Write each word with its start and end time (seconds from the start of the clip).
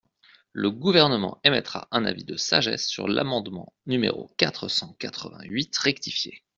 Le 0.51 0.71
Gouvernement 0.71 1.39
émettra 1.43 1.87
un 1.91 2.05
avis 2.05 2.23
de 2.23 2.35
sagesse 2.35 2.87
sur 2.87 3.07
l’amendement 3.07 3.75
numéro 3.85 4.33
quatre 4.35 4.67
cent 4.67 4.93
quatre-vingt-huit 4.93 5.77
rectifié. 5.77 6.43